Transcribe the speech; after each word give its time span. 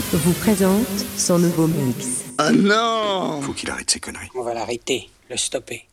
vous 0.00 0.32
présente 0.32 0.86
son 1.16 1.38
nouveau 1.38 1.66
mix. 1.66 2.24
Oh 2.40 2.50
non 2.50 3.42
Faut 3.42 3.52
qu'il 3.52 3.70
arrête 3.70 3.90
ses 3.90 4.00
conneries. 4.00 4.30
On 4.34 4.42
va 4.42 4.54
l'arrêter, 4.54 5.10
le 5.28 5.36
stopper. 5.36 5.86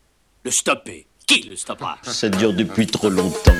Le 0.45 0.51
stopper 0.51 1.05
Qui 1.27 1.49
le 1.49 1.57
stoppera 1.57 1.97
Ça 2.03 2.29
dure 2.29 2.53
depuis 2.53 2.87
trop 2.87 3.09
longtemps. 3.09 3.51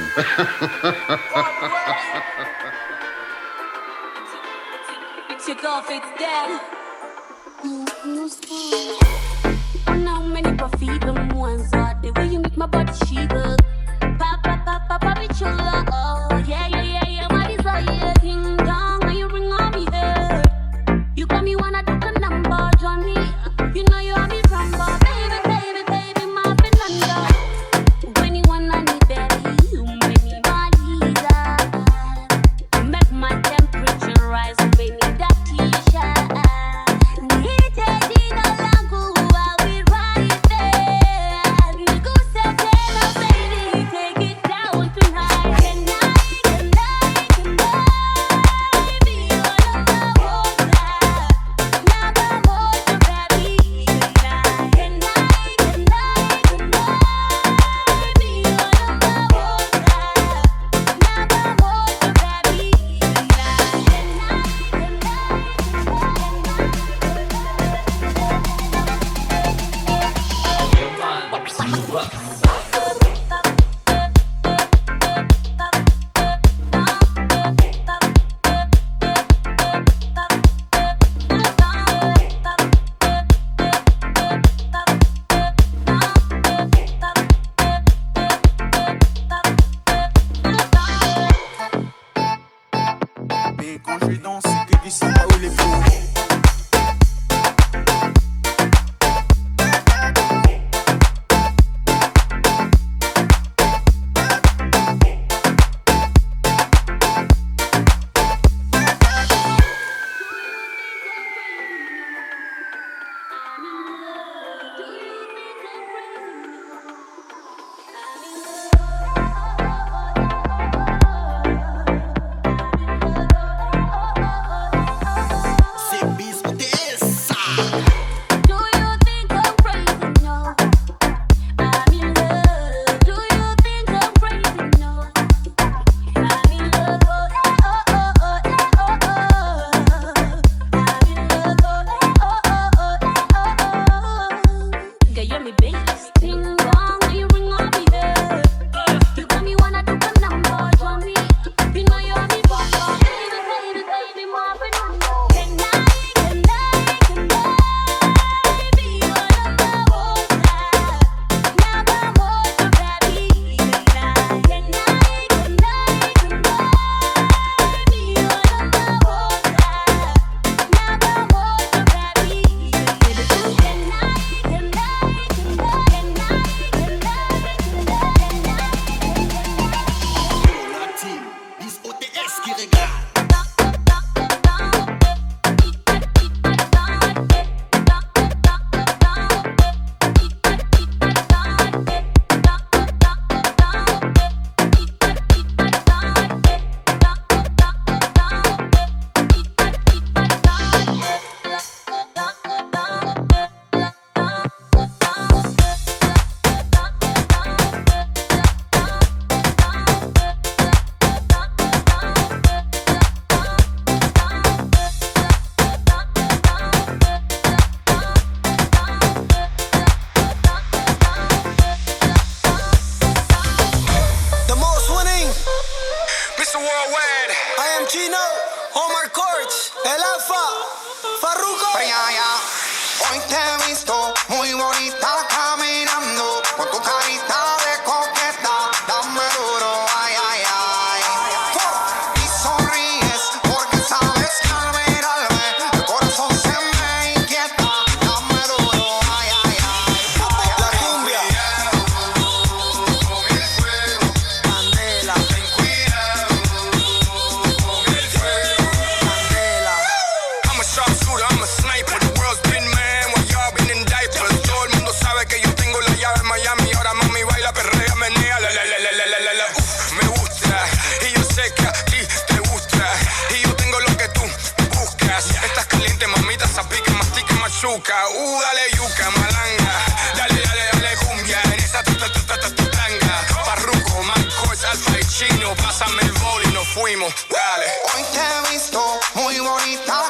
Estás 275.20 275.66
caliente, 275.66 276.08
mamita, 276.08 276.48
zapica, 276.48 276.94
mastica, 276.94 277.34
machuca. 277.34 277.94
Uh, 278.16 278.40
dale 278.40 278.72
yuca, 278.78 279.12
malanga. 279.12 279.74
Dale, 280.16 280.42
dale, 280.42 280.62
dale, 280.72 280.96
cumbia. 280.96 281.42
En 281.44 281.60
esa 281.60 281.84
ta, 281.84 281.92
ta, 281.98 282.10
ta, 282.10 282.40
ta, 282.40 282.70
tanga. 282.72 283.44
Parruco, 283.44 284.02
mancos, 284.04 284.64
alfa 284.64 284.98
y 284.98 285.04
chino. 285.04 285.54
Pásame 285.56 286.02
el 286.04 286.14
boli, 286.14 286.48
nos 286.54 286.68
fuimos. 286.70 287.14
Dale. 287.30 287.66
Hoy 287.94 288.04
te 288.14 288.20
he 288.20 288.54
visto 288.54 288.82
muy 289.16 289.40
bonita. 289.40 290.09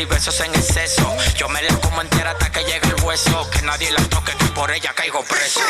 y 0.00 0.04
besos 0.04 0.38
en 0.40 0.54
exceso. 0.54 1.16
Yo 1.36 1.48
me 1.48 1.62
la 1.62 1.74
como 1.80 2.00
entera 2.02 2.30
hasta 2.30 2.50
que 2.52 2.60
llegue 2.64 2.88
el 2.88 3.02
hueso. 3.02 3.48
Que 3.50 3.62
nadie 3.62 3.90
la 3.90 4.02
toque, 4.04 4.32
que 4.32 4.44
por 4.46 4.70
ella 4.70 4.92
caigo 4.94 5.22
preso. 5.24 5.60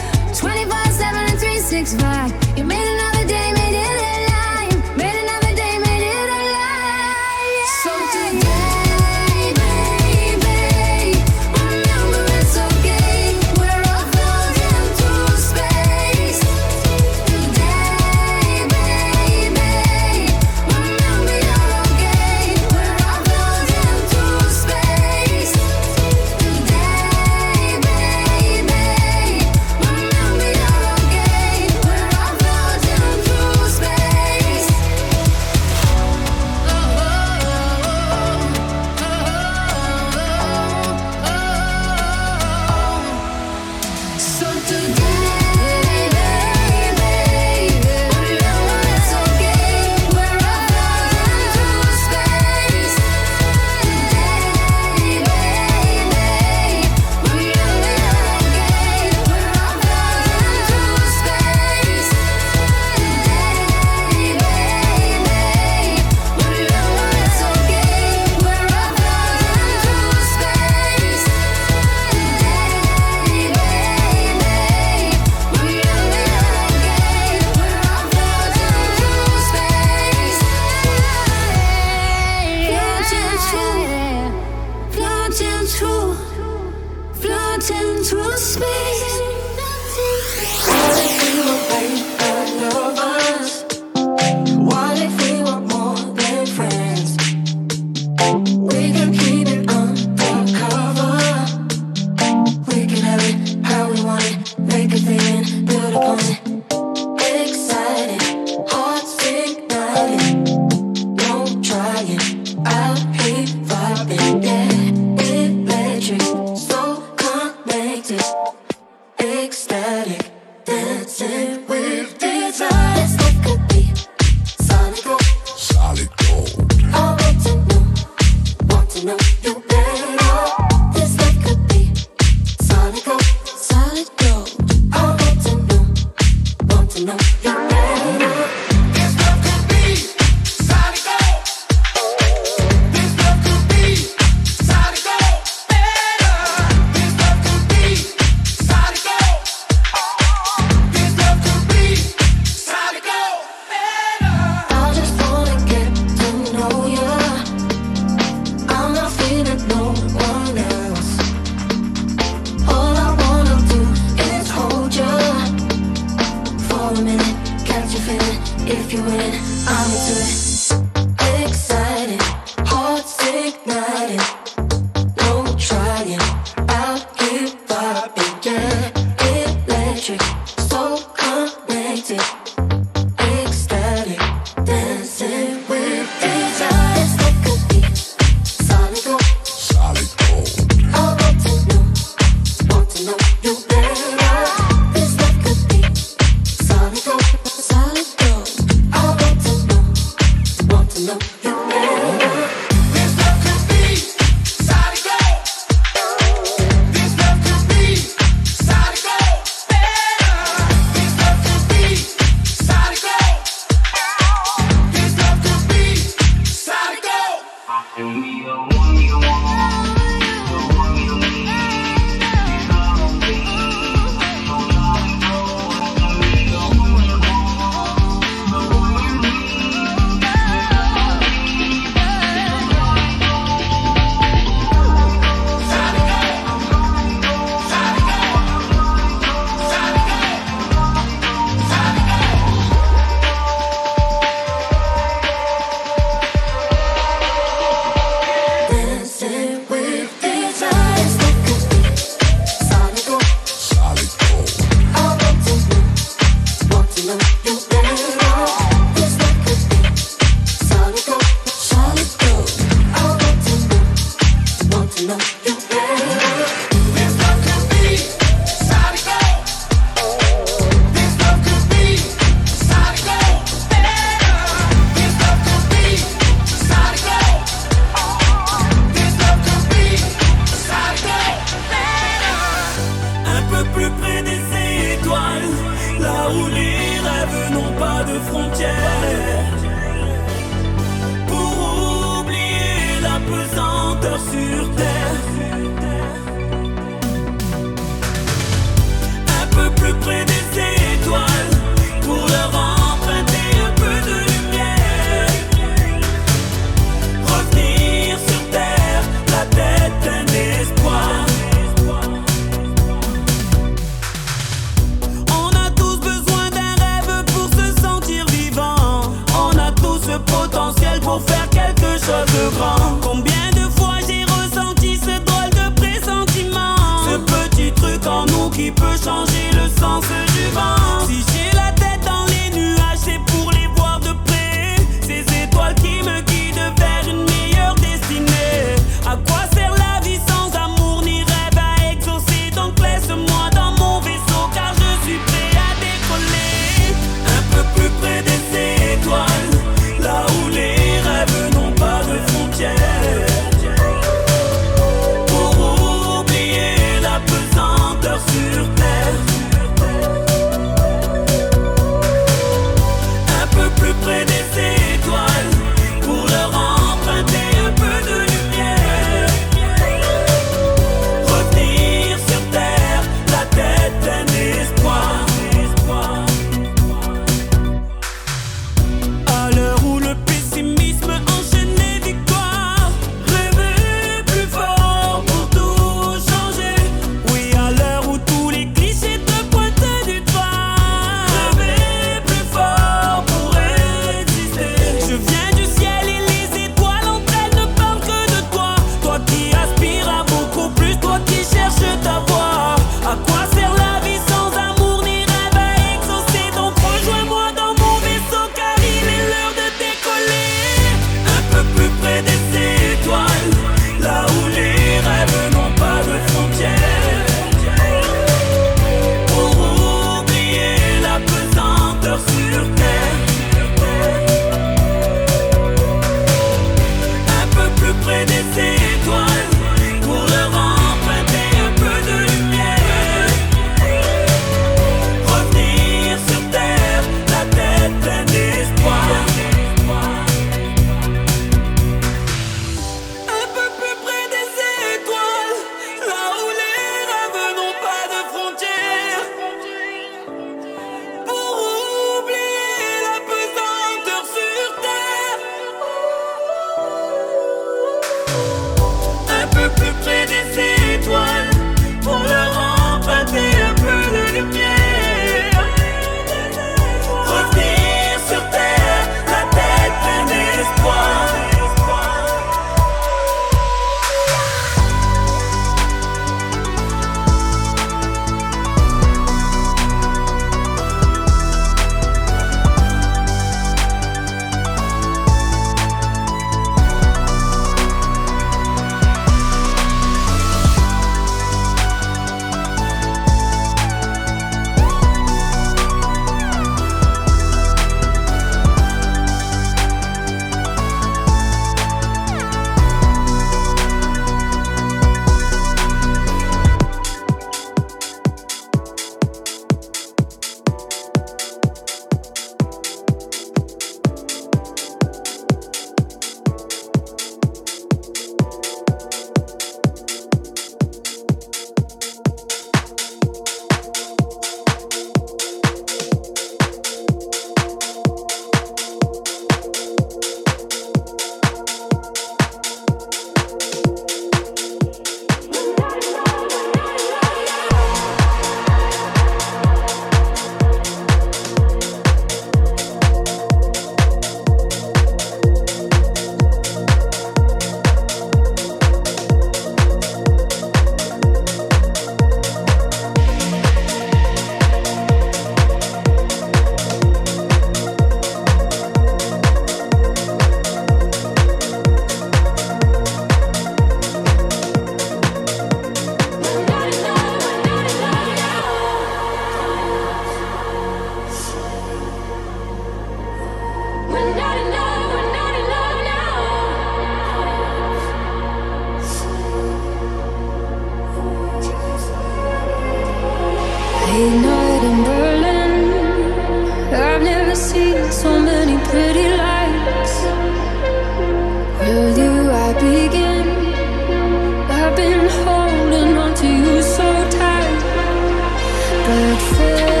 But 599.11 600.00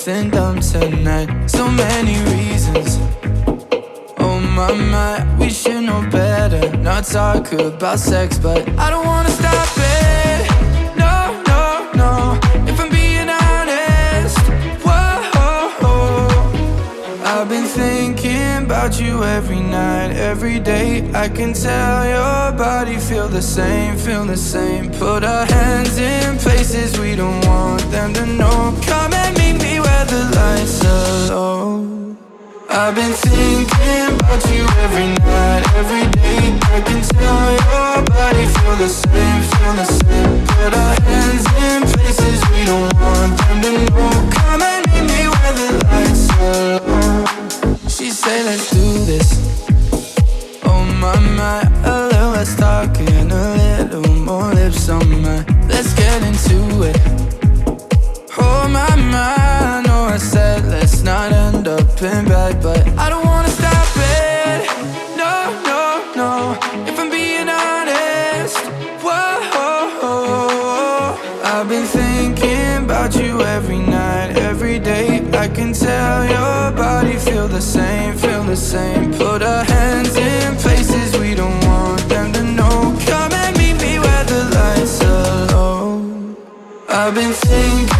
something 0.00 0.30
dumb 0.30 0.60
tonight. 0.60 1.28
So 1.46 1.70
many 1.70 2.16
reasons. 2.32 2.98
Oh 4.18 4.40
my 4.40 4.72
my, 4.72 5.36
we 5.38 5.50
should 5.50 5.82
know 5.84 6.00
better. 6.10 6.74
Not 6.78 7.04
talk 7.04 7.52
about 7.52 7.98
sex, 7.98 8.38
but 8.38 8.66
I 8.78 8.88
don't 8.88 9.04
wanna 9.04 9.28
stop 9.28 9.68
it. 9.76 10.40
No, 10.96 11.42
no, 11.50 11.90
no. 12.02 12.40
If 12.66 12.80
I'm 12.80 12.88
being 12.88 13.28
honest, 13.28 14.38
whoa. 14.86 15.20
I've 17.24 17.48
been 17.50 17.66
thinking 17.66 18.64
about 18.64 18.98
you 18.98 19.22
every 19.22 19.60
night, 19.60 20.12
every 20.12 20.60
day. 20.60 21.10
I 21.12 21.28
can 21.28 21.52
tell 21.52 22.06
your 22.06 22.56
body 22.56 22.96
feel 22.96 23.28
the 23.28 23.42
same, 23.42 23.98
feel 23.98 24.24
the 24.24 24.36
same. 24.38 24.90
Put 24.92 25.24
our 25.24 25.44
hands 25.44 25.98
in 25.98 26.38
places 26.38 26.98
we 26.98 27.16
don't 27.16 27.44
want 27.46 27.82
them 27.90 28.14
to 28.14 28.24
know. 28.24 28.74
Come 28.86 29.12
and 29.12 29.39
where 30.00 30.06
the 30.06 30.36
lights 30.36 30.84
are 30.84 31.34
low. 31.34 32.16
I've 32.68 32.94
been 32.94 33.12
thinking 33.12 34.16
about 34.16 34.42
you 34.52 34.64
every 34.84 35.08
night, 35.26 35.62
every 35.76 36.06
day. 36.20 36.58
I 36.74 36.80
can 36.86 37.02
tell 37.14 37.50
your 37.68 38.04
body 38.08 38.46
feel 38.54 38.76
the 38.76 38.88
same, 38.88 39.42
feel 39.50 39.72
the 39.74 39.84
same. 39.84 40.46
Put 40.46 40.72
our 40.74 40.94
hands 41.02 41.44
in 41.66 41.82
places 41.92 42.40
we 42.50 42.64
don't 42.64 42.94
want 43.02 43.36
them 43.40 43.62
to 43.62 43.72
know. 43.90 44.10
Come 44.36 44.62
and 44.62 44.82
meet 44.90 45.06
me 45.12 45.22
where 45.34 45.54
the 45.60 45.68
lights 45.86 46.24
are 46.48 46.80
low. 46.88 47.88
She 47.88 48.10
say 48.10 48.44
let's 48.44 48.70
do 48.70 49.04
this. 49.04 49.28
Oh 50.64 50.84
my 51.00 51.18
my, 51.38 51.60
a 51.84 52.06
little 52.08 52.30
less 52.30 52.56
talking, 52.56 53.30
a 53.30 53.44
little 53.62 54.14
more 54.14 54.54
lips 54.54 54.88
on 54.88 55.22
my. 55.22 55.44
Let's 55.68 55.92
get 55.94 56.22
into 56.22 56.84
it. 56.84 57.29
Oh 58.52 58.68
my 58.68 58.88
I 58.90 59.82
know 59.86 60.02
I 60.16 60.18
said 60.18 60.64
let's 60.66 61.02
not 61.02 61.32
end 61.32 61.68
up 61.68 62.02
in 62.02 62.24
bed, 62.26 62.60
but 62.62 62.82
I 62.98 63.08
don't 63.12 63.24
wanna 63.24 63.52
stop 63.60 63.88
it. 64.18 64.60
No, 65.22 65.34
no, 65.70 65.82
no. 66.20 66.32
If 66.90 66.98
I'm 66.98 67.10
being 67.10 67.48
honest, 67.48 68.58
whoa. 69.04 69.20
I've 71.52 71.68
been 71.68 71.86
thinking 71.86 72.84
about 72.84 73.14
you 73.14 73.40
every 73.56 73.78
night, 73.78 74.30
every 74.50 74.78
day. 74.78 75.08
I 75.44 75.46
can 75.48 75.72
tell 75.72 76.18
your 76.36 76.72
body 76.84 77.16
feel 77.26 77.46
the 77.48 77.60
same, 77.60 78.16
feel 78.16 78.42
the 78.42 78.56
same. 78.56 79.12
Put 79.14 79.42
our 79.42 79.64
hands 79.64 80.16
in 80.16 80.56
places 80.56 81.16
we 81.18 81.34
don't 81.34 81.60
want 81.66 82.02
them 82.08 82.32
to 82.32 82.42
know. 82.42 82.96
Come 83.06 83.32
and 83.42 83.52
meet 83.58 83.76
me 83.84 83.98
where 84.04 84.24
the 84.24 84.42
lights 84.58 84.96
are 85.04 85.46
low. 85.54 86.36
I've 86.88 87.14
been 87.14 87.32
thinking 87.32 87.99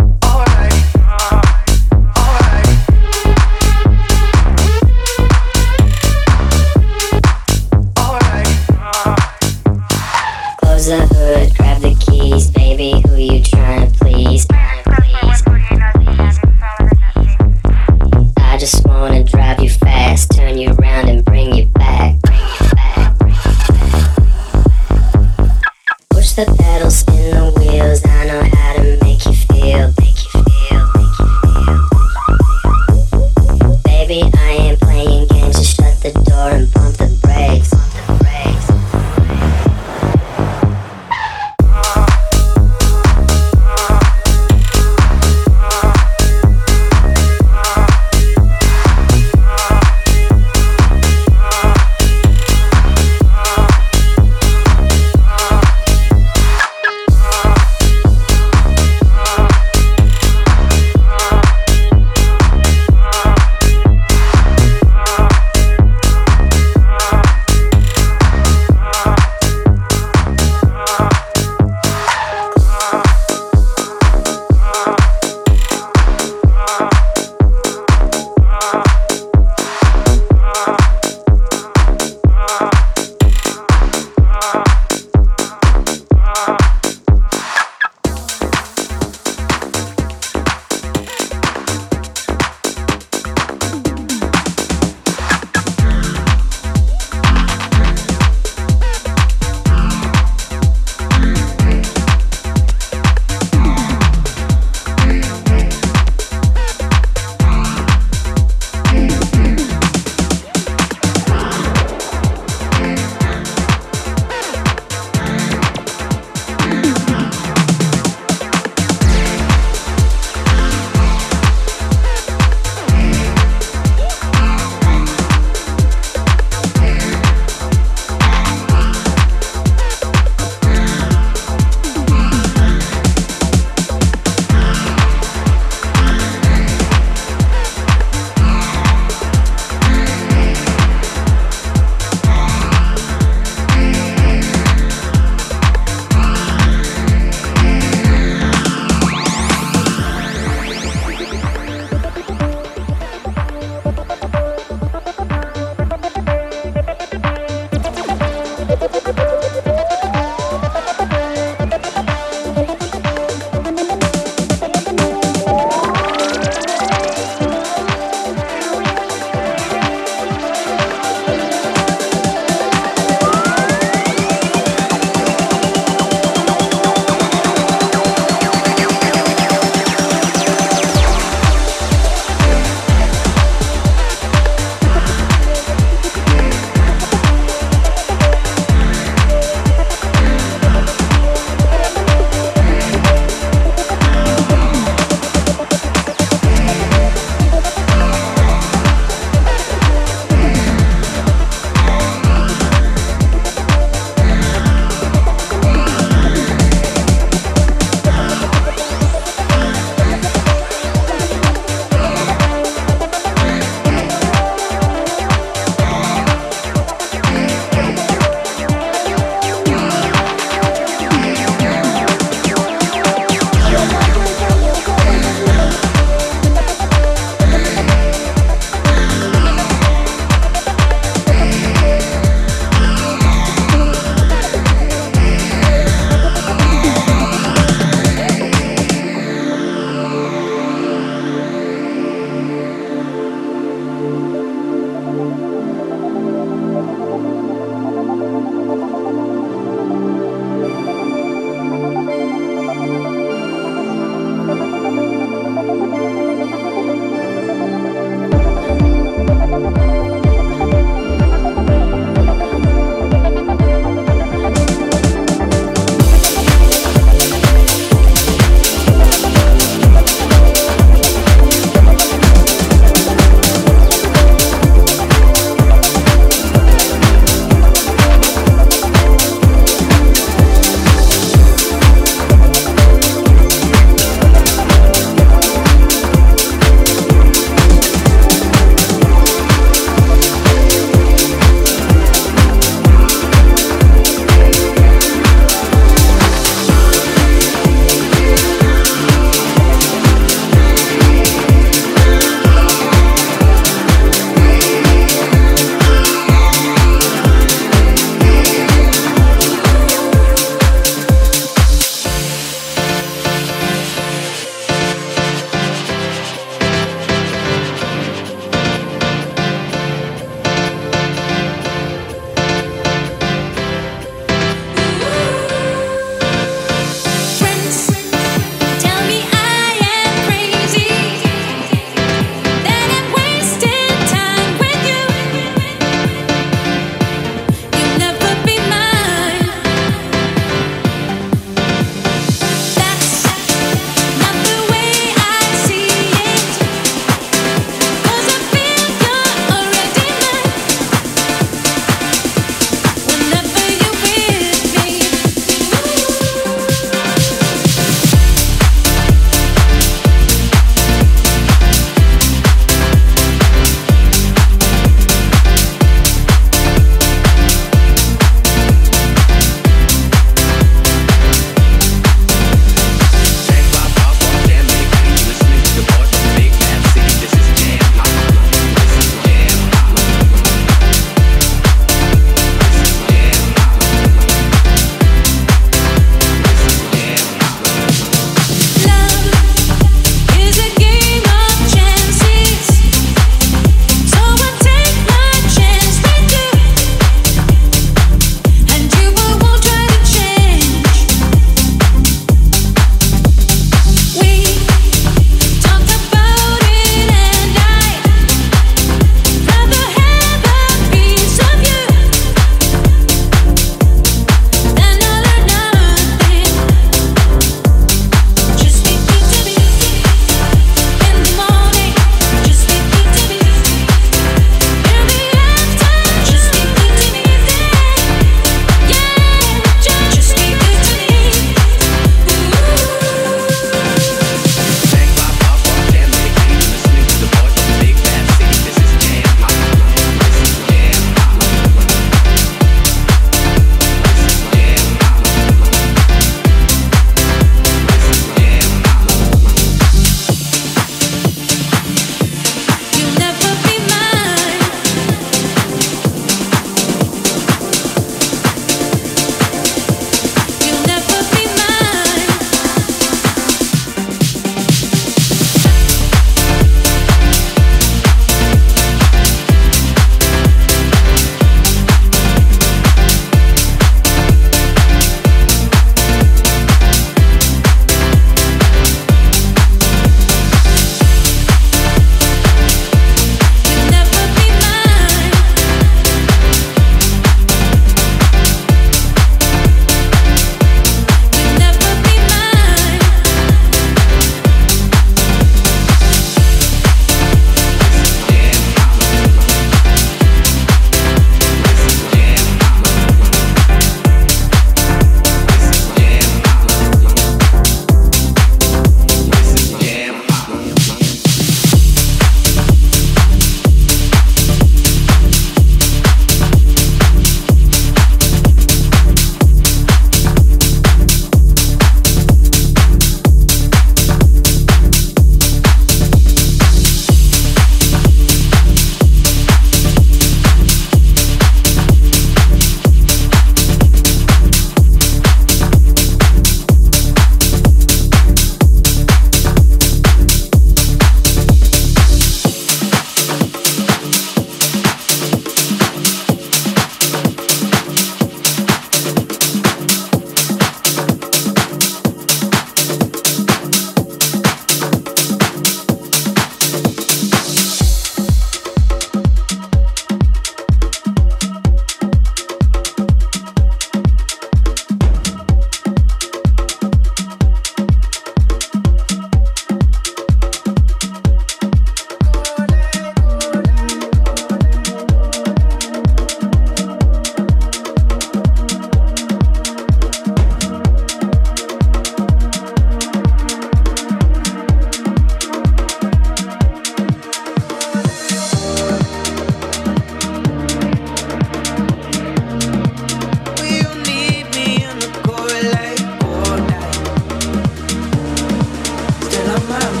my 599.71 600.00